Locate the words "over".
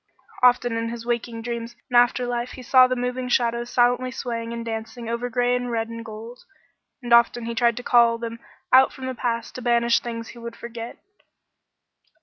5.07-5.29